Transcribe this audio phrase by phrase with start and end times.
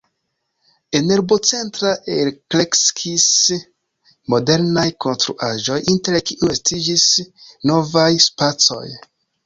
[0.99, 3.27] En urbocentro elkreskis
[4.37, 7.09] modernaj konstruaĵoj, inter kiuj estiĝis
[7.73, 8.87] novaj spacoj.